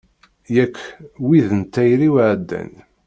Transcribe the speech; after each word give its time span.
Yak 0.55 0.75
wid 1.25 1.47
n 1.59 1.61
tayri-w 1.73 2.15
ɛeddan. 2.29 2.71